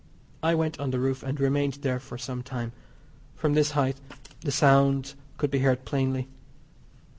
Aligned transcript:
I 0.41 0.55
went 0.55 0.79
on 0.79 0.89
the 0.89 0.99
roof, 0.99 1.21
and 1.21 1.39
remained 1.39 1.75
there 1.75 1.99
for 1.99 2.17
some 2.17 2.41
time. 2.41 2.71
From 3.35 3.53
this 3.53 3.69
height 3.77 3.97
the 4.39 4.51
sounds 4.51 5.13
could 5.37 5.51
be 5.51 5.59
heard 5.59 5.85
plainly. 5.85 6.27